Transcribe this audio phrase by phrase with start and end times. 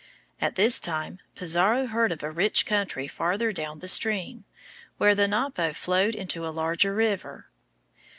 [0.41, 4.45] At this time Pizarro heard of a rich country farther down the stream,
[4.97, 7.45] where the Napo flowed into a larger river.